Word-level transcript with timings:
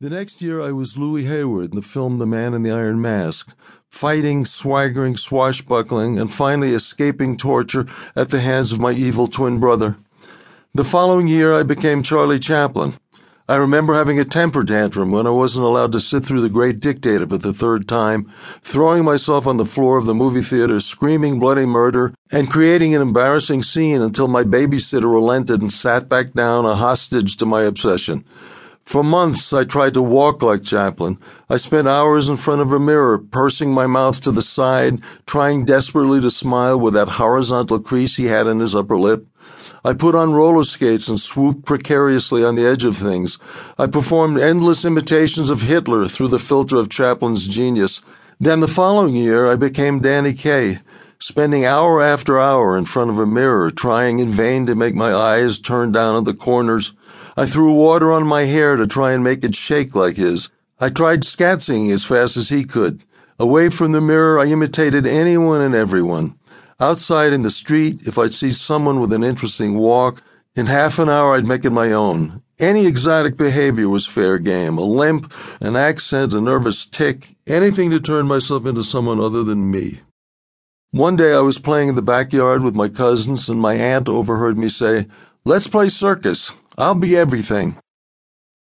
The 0.00 0.08
next 0.08 0.40
year, 0.40 0.62
I 0.62 0.72
was 0.72 0.96
Louis 0.96 1.26
Hayward 1.26 1.70
in 1.70 1.76
the 1.76 1.82
film 1.82 2.16
The 2.16 2.24
Man 2.24 2.54
in 2.54 2.62
the 2.62 2.70
Iron 2.70 2.98
Mask, 3.02 3.54
fighting, 3.90 4.46
swaggering, 4.46 5.18
swashbuckling, 5.18 6.18
and 6.18 6.32
finally 6.32 6.72
escaping 6.72 7.36
torture 7.36 7.86
at 8.14 8.30
the 8.30 8.40
hands 8.40 8.72
of 8.72 8.80
my 8.80 8.92
evil 8.92 9.26
twin 9.26 9.60
brother. 9.60 9.98
The 10.74 10.84
following 10.84 11.28
year, 11.28 11.52
I 11.52 11.62
became 11.62 12.02
Charlie 12.02 12.38
Chaplin. 12.38 12.94
I 13.46 13.56
remember 13.56 13.92
having 13.92 14.18
a 14.18 14.24
temper 14.24 14.64
tantrum 14.64 15.10
when 15.10 15.26
I 15.26 15.30
wasn't 15.30 15.66
allowed 15.66 15.92
to 15.92 16.00
sit 16.00 16.24
through 16.24 16.40
The 16.40 16.48
Great 16.48 16.80
Dictator 16.80 17.26
for 17.26 17.36
the 17.36 17.52
third 17.52 17.86
time, 17.86 18.32
throwing 18.62 19.04
myself 19.04 19.46
on 19.46 19.58
the 19.58 19.66
floor 19.66 19.98
of 19.98 20.06
the 20.06 20.14
movie 20.14 20.42
theater, 20.42 20.80
screaming 20.80 21.38
bloody 21.38 21.66
murder, 21.66 22.14
and 22.30 22.50
creating 22.50 22.94
an 22.94 23.02
embarrassing 23.02 23.62
scene 23.62 24.00
until 24.00 24.26
my 24.26 24.42
babysitter 24.42 25.12
relented 25.12 25.60
and 25.60 25.72
sat 25.72 26.08
back 26.08 26.32
down 26.32 26.64
a 26.64 26.74
hostage 26.74 27.36
to 27.36 27.44
my 27.44 27.62
obsession. 27.62 28.24
For 28.86 29.02
months, 29.02 29.52
I 29.52 29.64
tried 29.64 29.94
to 29.94 30.00
walk 30.00 30.42
like 30.42 30.62
Chaplin. 30.62 31.18
I 31.50 31.56
spent 31.56 31.88
hours 31.88 32.28
in 32.28 32.36
front 32.36 32.60
of 32.60 32.70
a 32.70 32.78
mirror, 32.78 33.18
pursing 33.18 33.72
my 33.72 33.88
mouth 33.88 34.20
to 34.20 34.30
the 34.30 34.42
side, 34.42 35.00
trying 35.26 35.64
desperately 35.64 36.20
to 36.20 36.30
smile 36.30 36.78
with 36.78 36.94
that 36.94 37.08
horizontal 37.08 37.80
crease 37.80 38.14
he 38.14 38.26
had 38.26 38.46
in 38.46 38.60
his 38.60 38.76
upper 38.76 38.96
lip. 38.96 39.26
I 39.84 39.92
put 39.92 40.14
on 40.14 40.34
roller 40.34 40.62
skates 40.62 41.08
and 41.08 41.18
swooped 41.18 41.64
precariously 41.64 42.44
on 42.44 42.54
the 42.54 42.64
edge 42.64 42.84
of 42.84 42.96
things. 42.96 43.38
I 43.76 43.88
performed 43.88 44.38
endless 44.38 44.84
imitations 44.84 45.50
of 45.50 45.62
Hitler 45.62 46.06
through 46.06 46.28
the 46.28 46.38
filter 46.38 46.76
of 46.76 46.88
Chaplin's 46.88 47.48
genius. 47.48 48.00
Then 48.38 48.60
the 48.60 48.68
following 48.68 49.16
year, 49.16 49.50
I 49.50 49.56
became 49.56 49.98
Danny 49.98 50.32
Kaye, 50.32 50.78
spending 51.18 51.64
hour 51.64 52.02
after 52.02 52.38
hour 52.38 52.76
in 52.76 52.84
front 52.84 53.10
of 53.10 53.18
a 53.18 53.26
mirror, 53.26 53.70
trying 53.70 54.18
in 54.18 54.30
vain 54.30 54.66
to 54.66 54.74
make 54.74 54.94
my 54.94 55.14
eyes 55.14 55.58
turn 55.58 55.92
down 55.92 56.16
at 56.16 56.24
the 56.24 56.34
corners. 56.34 56.92
I 57.36 57.46
threw 57.46 57.72
water 57.72 58.12
on 58.12 58.26
my 58.26 58.44
hair 58.44 58.76
to 58.76 58.86
try 58.86 59.12
and 59.12 59.24
make 59.24 59.44
it 59.44 59.54
shake 59.54 59.94
like 59.94 60.16
his. 60.16 60.48
I 60.78 60.90
tried 60.90 61.24
scat 61.24 61.62
singing 61.62 61.90
as 61.90 62.04
fast 62.04 62.36
as 62.36 62.50
he 62.50 62.64
could. 62.64 63.02
Away 63.38 63.68
from 63.70 63.92
the 63.92 64.00
mirror, 64.00 64.38
I 64.38 64.46
imitated 64.46 65.06
anyone 65.06 65.60
and 65.60 65.74
everyone. 65.74 66.38
Outside 66.80 67.32
in 67.32 67.42
the 67.42 67.50
street, 67.50 68.00
if 68.06 68.18
I'd 68.18 68.34
see 68.34 68.50
someone 68.50 69.00
with 69.00 69.12
an 69.12 69.24
interesting 69.24 69.74
walk, 69.74 70.22
in 70.54 70.66
half 70.66 70.98
an 70.98 71.08
hour 71.08 71.34
I'd 71.34 71.46
make 71.46 71.64
it 71.64 71.70
my 71.70 71.92
own. 71.92 72.42
Any 72.58 72.86
exotic 72.86 73.36
behavior 73.36 73.88
was 73.88 74.06
fair 74.06 74.38
game. 74.38 74.78
A 74.78 74.82
limp, 74.82 75.32
an 75.60 75.76
accent, 75.76 76.32
a 76.32 76.40
nervous 76.40 76.86
tic, 76.86 77.36
anything 77.46 77.90
to 77.90 78.00
turn 78.00 78.26
myself 78.26 78.64
into 78.64 78.82
someone 78.82 79.20
other 79.20 79.44
than 79.44 79.70
me. 79.70 80.00
One 80.92 81.16
day 81.16 81.34
I 81.34 81.40
was 81.40 81.58
playing 81.58 81.88
in 81.88 81.94
the 81.96 82.02
backyard 82.02 82.62
with 82.62 82.74
my 82.74 82.88
cousins, 82.88 83.48
and 83.48 83.60
my 83.60 83.74
aunt 83.74 84.08
overheard 84.08 84.56
me 84.56 84.68
say, 84.68 85.08
Let's 85.44 85.66
play 85.66 85.88
circus. 85.88 86.52
I'll 86.78 86.94
be 86.94 87.16
everything. 87.16 87.76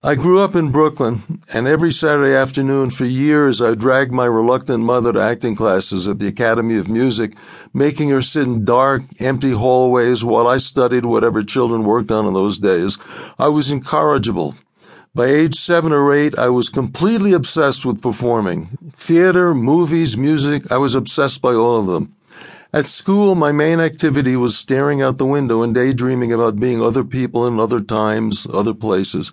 I 0.00 0.14
grew 0.14 0.38
up 0.38 0.54
in 0.54 0.70
Brooklyn, 0.70 1.42
and 1.52 1.66
every 1.66 1.90
Saturday 1.90 2.34
afternoon 2.34 2.90
for 2.90 3.04
years 3.04 3.60
I 3.60 3.74
dragged 3.74 4.12
my 4.12 4.26
reluctant 4.26 4.84
mother 4.84 5.12
to 5.12 5.20
acting 5.20 5.56
classes 5.56 6.06
at 6.06 6.18
the 6.18 6.28
Academy 6.28 6.76
of 6.76 6.88
Music, 6.88 7.34
making 7.72 8.10
her 8.10 8.22
sit 8.22 8.46
in 8.46 8.64
dark, 8.64 9.02
empty 9.18 9.50
hallways 9.50 10.22
while 10.22 10.46
I 10.46 10.58
studied 10.58 11.06
whatever 11.06 11.42
children 11.42 11.84
worked 11.84 12.12
on 12.12 12.26
in 12.26 12.34
those 12.34 12.58
days. 12.58 12.96
I 13.38 13.48
was 13.48 13.70
incorrigible. 13.70 14.54
By 15.16 15.26
age 15.26 15.54
seven 15.54 15.92
or 15.92 16.12
eight, 16.12 16.36
I 16.36 16.48
was 16.48 16.68
completely 16.68 17.34
obsessed 17.34 17.86
with 17.86 18.02
performing. 18.02 18.76
Theater, 18.96 19.54
movies, 19.54 20.16
music, 20.16 20.72
I 20.72 20.76
was 20.78 20.96
obsessed 20.96 21.40
by 21.40 21.54
all 21.54 21.76
of 21.76 21.86
them. 21.86 22.16
At 22.72 22.88
school, 22.88 23.36
my 23.36 23.52
main 23.52 23.78
activity 23.78 24.34
was 24.34 24.58
staring 24.58 25.02
out 25.02 25.18
the 25.18 25.24
window 25.24 25.62
and 25.62 25.72
daydreaming 25.72 26.32
about 26.32 26.58
being 26.58 26.82
other 26.82 27.04
people 27.04 27.46
in 27.46 27.60
other 27.60 27.80
times, 27.80 28.44
other 28.52 28.74
places. 28.74 29.30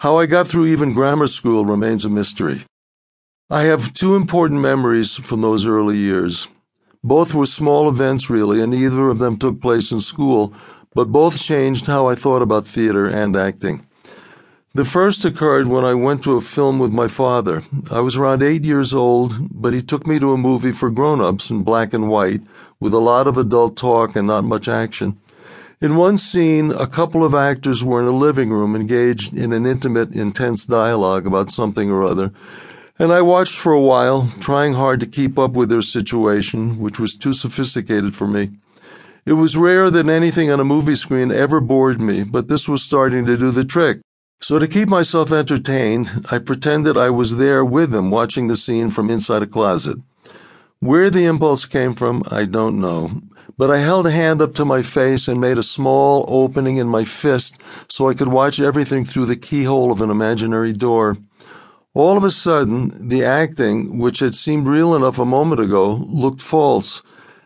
How 0.00 0.18
I 0.18 0.26
got 0.26 0.46
through 0.46 0.66
even 0.66 0.92
grammar 0.92 1.26
school 1.26 1.64
remains 1.64 2.04
a 2.04 2.10
mystery. 2.10 2.66
I 3.48 3.62
have 3.62 3.94
two 3.94 4.16
important 4.16 4.60
memories 4.60 5.14
from 5.14 5.40
those 5.40 5.64
early 5.64 5.96
years. 5.96 6.48
Both 7.02 7.32
were 7.32 7.46
small 7.46 7.88
events, 7.88 8.28
really, 8.28 8.60
and 8.60 8.72
neither 8.72 9.08
of 9.08 9.20
them 9.20 9.38
took 9.38 9.62
place 9.62 9.90
in 9.90 10.00
school, 10.00 10.52
but 10.92 11.12
both 11.12 11.40
changed 11.40 11.86
how 11.86 12.08
I 12.08 12.14
thought 12.14 12.42
about 12.42 12.66
theater 12.66 13.06
and 13.06 13.34
acting. 13.34 13.86
The 14.76 14.84
first 14.84 15.24
occurred 15.24 15.68
when 15.68 15.84
I 15.84 15.94
went 15.94 16.24
to 16.24 16.34
a 16.34 16.40
film 16.40 16.80
with 16.80 16.90
my 16.90 17.06
father. 17.06 17.62
I 17.92 18.00
was 18.00 18.16
around 18.16 18.42
eight 18.42 18.64
years 18.64 18.92
old, 18.92 19.36
but 19.52 19.72
he 19.72 19.80
took 19.80 20.04
me 20.04 20.18
to 20.18 20.32
a 20.32 20.36
movie 20.36 20.72
for 20.72 20.90
grown 20.90 21.20
ups 21.20 21.48
in 21.48 21.62
black 21.62 21.94
and 21.94 22.08
white, 22.08 22.40
with 22.80 22.92
a 22.92 22.98
lot 22.98 23.28
of 23.28 23.38
adult 23.38 23.76
talk 23.76 24.16
and 24.16 24.26
not 24.26 24.42
much 24.42 24.66
action. 24.66 25.16
In 25.80 25.94
one 25.94 26.18
scene, 26.18 26.72
a 26.72 26.88
couple 26.88 27.22
of 27.22 27.36
actors 27.36 27.84
were 27.84 28.00
in 28.00 28.08
a 28.08 28.10
living 28.10 28.50
room 28.50 28.74
engaged 28.74 29.32
in 29.32 29.52
an 29.52 29.64
intimate, 29.64 30.10
intense 30.10 30.64
dialogue 30.64 31.24
about 31.24 31.50
something 31.50 31.88
or 31.88 32.02
other, 32.02 32.32
and 32.98 33.12
I 33.12 33.20
watched 33.20 33.56
for 33.56 33.72
a 33.72 33.80
while, 33.80 34.32
trying 34.40 34.72
hard 34.72 34.98
to 35.00 35.06
keep 35.06 35.38
up 35.38 35.52
with 35.52 35.68
their 35.68 35.82
situation, 35.82 36.80
which 36.80 36.98
was 36.98 37.14
too 37.14 37.32
sophisticated 37.32 38.16
for 38.16 38.26
me. 38.26 38.50
It 39.24 39.34
was 39.34 39.56
rare 39.56 39.88
that 39.92 40.08
anything 40.08 40.50
on 40.50 40.58
a 40.58 40.64
movie 40.64 40.96
screen 40.96 41.30
ever 41.30 41.60
bored 41.60 42.00
me, 42.00 42.24
but 42.24 42.48
this 42.48 42.66
was 42.66 42.82
starting 42.82 43.24
to 43.26 43.36
do 43.36 43.52
the 43.52 43.64
trick. 43.64 44.00
So 44.46 44.58
to 44.58 44.68
keep 44.68 44.90
myself 44.90 45.32
entertained, 45.32 46.26
I 46.30 46.36
pretended 46.36 46.98
I 46.98 47.08
was 47.08 47.38
there 47.38 47.64
with 47.64 47.92
them 47.92 48.10
watching 48.10 48.46
the 48.46 48.56
scene 48.56 48.90
from 48.90 49.08
inside 49.08 49.40
a 49.40 49.46
closet. 49.46 49.96
Where 50.80 51.08
the 51.08 51.24
impulse 51.24 51.64
came 51.64 51.94
from, 51.94 52.22
I 52.30 52.44
don't 52.44 52.78
know, 52.78 53.22
but 53.56 53.70
I 53.70 53.78
held 53.78 54.06
a 54.06 54.10
hand 54.10 54.42
up 54.42 54.54
to 54.56 54.66
my 54.66 54.82
face 54.82 55.28
and 55.28 55.40
made 55.40 55.56
a 55.56 55.62
small 55.62 56.26
opening 56.28 56.76
in 56.76 56.88
my 56.88 57.06
fist 57.06 57.56
so 57.88 58.06
I 58.06 58.12
could 58.12 58.28
watch 58.28 58.60
everything 58.60 59.06
through 59.06 59.24
the 59.24 59.36
keyhole 59.36 59.90
of 59.90 60.02
an 60.02 60.10
imaginary 60.10 60.74
door. 60.74 61.16
All 61.94 62.18
of 62.18 62.22
a 62.22 62.30
sudden, 62.30 63.08
the 63.08 63.24
acting, 63.24 63.96
which 63.98 64.18
had 64.18 64.34
seemed 64.34 64.68
real 64.68 64.94
enough 64.94 65.18
a 65.18 65.24
moment 65.24 65.62
ago, 65.62 66.06
looked 66.06 66.42
false, 66.42 67.00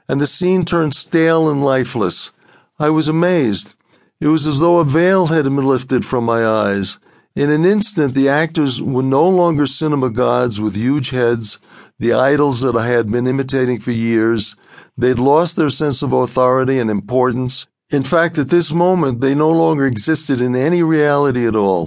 and 0.09 0.21
the 0.21 0.27
scene 0.27 0.65
turned 0.65 0.97
stale 0.97 1.49
and 1.49 1.65
lifeless. 1.65 2.33
I 2.81 2.91
was 2.91 3.07
amazed. 3.07 3.75
It 4.21 4.27
was 4.27 4.49
as 4.49 4.59
though 4.59 4.79
a 4.79 4.85
veil 4.85 5.27
had 5.27 5.45
been 5.45 5.59
lifted 5.59 6.05
from 6.05 6.25
my 6.25 6.45
eyes. 6.45 6.99
In 7.37 7.51
an 7.51 7.65
instant, 7.65 8.15
the 8.15 8.29
actors 8.29 8.83
were 8.83 9.05
no 9.05 9.29
longer 9.29 9.65
cinema 9.65 10.11
gods 10.11 10.61
with 10.61 10.75
huge 10.75 11.11
heads, 11.11 11.61
the 12.01 12.13
idols 12.13 12.61
that 12.63 12.75
I 12.75 12.89
had 12.89 13.13
been 13.13 13.29
imitating 13.29 13.79
for 13.79 13.93
years. 13.93 14.57
They'd 14.97 15.21
lost 15.21 15.55
their 15.55 15.71
sense 15.71 16.03
of 16.03 16.13
authority 16.13 16.81
and 16.81 16.91
importance. 16.91 17.69
In 17.91 18.03
fact, 18.03 18.39
at 18.39 18.49
this 18.49 18.73
moment, 18.73 19.21
they 19.21 19.37
no 19.37 19.51
longer 19.51 19.87
existed 19.87 20.41
in 20.41 20.57
any 20.57 20.83
reality 20.83 21.47
at 21.47 21.55
all. 21.55 21.87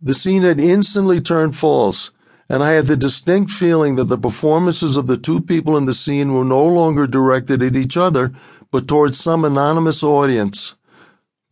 The 0.00 0.14
scene 0.14 0.42
had 0.42 0.60
instantly 0.60 1.20
turned 1.20 1.56
false, 1.56 2.12
and 2.48 2.62
I 2.62 2.70
had 2.70 2.86
the 2.86 2.96
distinct 2.96 3.50
feeling 3.50 3.96
that 3.96 4.08
the 4.08 4.16
performances 4.16 4.96
of 4.96 5.08
the 5.08 5.16
two 5.16 5.40
people 5.40 5.76
in 5.76 5.86
the 5.86 5.92
scene 5.92 6.34
were 6.34 6.44
no 6.44 6.64
longer 6.64 7.08
directed 7.08 7.64
at 7.64 7.74
each 7.74 7.96
other, 7.96 8.32
but 8.70 8.86
towards 8.86 9.18
some 9.18 9.44
anonymous 9.44 10.04
audience. 10.04 10.76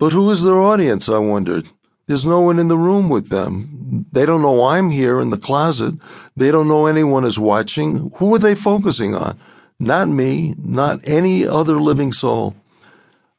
But 0.02 0.12
who 0.12 0.28
is 0.32 0.42
their 0.42 0.58
audience, 0.58 1.08
I 1.08 1.18
wondered. 1.18 1.68
There's 2.08 2.24
no 2.24 2.40
one 2.40 2.58
in 2.58 2.66
the 2.66 2.76
room 2.76 3.08
with 3.08 3.28
them. 3.28 4.04
They 4.10 4.26
don't 4.26 4.42
know 4.42 4.64
I'm 4.64 4.90
here 4.90 5.20
in 5.20 5.30
the 5.30 5.38
closet. 5.38 5.94
They 6.36 6.50
don't 6.50 6.66
know 6.66 6.86
anyone 6.86 7.24
is 7.24 7.38
watching. 7.38 8.10
Who 8.16 8.34
are 8.34 8.40
they 8.40 8.56
focusing 8.56 9.14
on? 9.14 9.38
Not 9.78 10.08
me, 10.08 10.56
not 10.58 10.98
any 11.04 11.46
other 11.46 11.80
living 11.80 12.10
soul. 12.10 12.56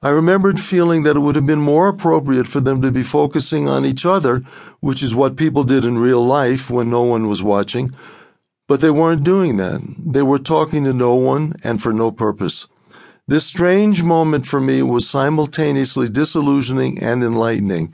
I 0.01 0.11
remembered 0.11 0.57
feeling 0.57 1.03
that 1.03 1.17
it 1.17 1.19
would 1.19 1.35
have 1.35 1.45
been 1.45 1.59
more 1.59 1.89
appropriate 1.89 2.47
for 2.47 2.61
them 2.61 2.81
to 2.81 2.91
be 2.91 3.03
focusing 3.03 3.67
on 3.67 3.83
each 3.83 4.05
other, 4.05 4.41
which 4.79 5.03
is 5.03 5.13
what 5.13 5.35
people 5.35 5.65
did 5.65 5.83
in 5.83 5.97
real 5.97 6.25
life 6.25 6.69
when 6.69 6.89
no 6.89 7.01
one 7.01 7.27
was 7.27 7.43
watching. 7.43 7.93
But 8.69 8.79
they 8.79 8.89
weren't 8.89 9.25
doing 9.25 9.57
that. 9.57 9.81
They 9.99 10.21
were 10.21 10.39
talking 10.39 10.85
to 10.85 10.93
no 10.93 11.13
one 11.15 11.55
and 11.61 11.83
for 11.83 11.91
no 11.91 12.09
purpose. 12.09 12.67
This 13.27 13.45
strange 13.45 14.03
moment 14.03 14.45
for 14.45 14.59
me 14.59 14.83
was 14.83 15.09
simultaneously 15.09 16.09
disillusioning 16.09 17.01
and 17.01 17.23
enlightening. 17.23 17.93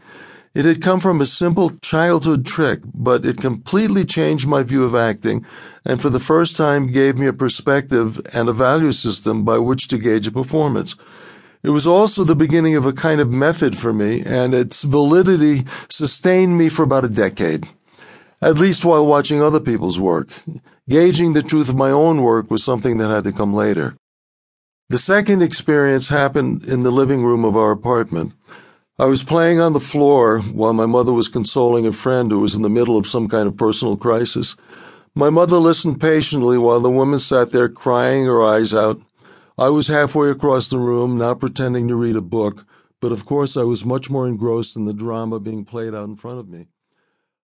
It 0.56 0.66
had 0.66 0.82
come 0.82 1.00
from 1.00 1.22
a 1.22 1.26
simple 1.26 1.72
childhood 1.82 2.46
trick, 2.46 2.80
but 2.96 3.26
it 3.26 3.38
completely 3.38 4.06
changed 4.06 4.48
my 4.48 4.64
view 4.64 4.84
of 4.84 4.96
acting 4.96 5.46
and 5.86 6.02
for 6.02 6.10
the 6.10 6.20
first 6.20 6.56
time 6.56 6.92
gave 6.92 7.18
me 7.18 7.28
a 7.28 7.34
perspective 7.34 8.22
and 8.34 8.50
a 8.50 8.54
value 8.54 8.92
system 8.92 9.44
by 9.44 9.58
which 9.58 9.88
to 9.90 9.98
gauge 9.98 10.28
a 10.28 10.31
performance. 10.31 10.96
It 11.64 11.72
was 11.72 11.86
also 11.86 12.24
the 12.24 12.36
beginning 12.36 12.75
of 12.75 12.86
a 12.86 12.94
kind 12.94 13.20
of 13.20 13.30
method 13.30 13.78
for 13.78 13.92
me, 13.92 14.24
and 14.25 14.54
its 14.54 14.84
validity 14.84 15.66
sustained 15.90 16.58
me 16.58 16.70
for 16.70 16.84
about 16.84 17.06
a 17.06 17.10
decade. 17.10 17.68
At 18.42 18.58
least 18.58 18.86
while 18.86 19.06
watching 19.06 19.42
other 19.42 19.60
people's 19.60 20.00
work. 20.00 20.30
Gauging 20.88 21.34
the 21.34 21.44
truth 21.44 21.70
of 21.70 21.75
my 21.75 21.92
own 21.92 22.22
work 22.22 22.50
was 22.50 22.64
something 22.64 22.98
that 22.98 23.10
had 23.10 23.25
to 23.25 23.34
come 23.34 23.54
later. 23.54 23.96
The 24.91 24.97
second 24.97 25.44
experience 25.44 26.07
happened 26.07 26.65
in 26.65 26.81
the 26.81 26.89
living 26.89 27.24
room 27.24 27.45
of 27.45 27.56
our 27.56 27.69
apartment. 27.69 28.33
I 28.97 29.06
was 29.06 29.21
playing 29.21 29.59
on 29.59 29.74
the 29.74 29.80
floor 29.80 30.39
while 30.39 30.74
my 30.74 30.88
mother 30.88 31.13
was 31.13 31.27
consoling 31.27 31.86
a 31.86 31.94
friend 31.94 32.31
who 32.31 32.39
was 32.39 32.56
in 32.56 32.63
the 32.63 32.71
middle 32.71 32.97
of 32.97 33.06
some 33.06 33.27
kind 33.27 33.47
of 33.47 33.56
personal 33.56 33.97
crisis. 33.97 34.56
My 35.13 35.30
mother 35.30 35.57
listened 35.57 36.01
patiently 36.01 36.57
while 36.57 36.80
the 36.80 36.89
woman 36.89 37.19
sat 37.19 37.51
there 37.51 37.69
crying 37.69 38.25
her 38.25 38.41
eyes 38.41 38.74
out. 38.74 39.00
I 39.59 39.69
was 39.69 39.86
halfway 39.86 40.31
across 40.31 40.71
the 40.71 40.80
room, 40.80 41.19
now 41.19 41.36
pretending 41.36 41.88
to 41.89 41.95
read 41.95 42.15
a 42.15 42.21
book, 42.21 42.65
but 43.00 43.12
of 43.12 43.27
course 43.27 43.56
I 43.56 43.63
was 43.65 43.86
much 43.86 44.09
more 44.09 44.27
engrossed 44.27 44.75
in 44.75 44.86
the 44.86 44.94
drama 44.94 45.39
being 45.39 45.65
played 45.65 45.94
out 45.94 46.09
in 46.09 46.15
front 46.15 46.39
of 46.39 46.50
me. 46.50 46.65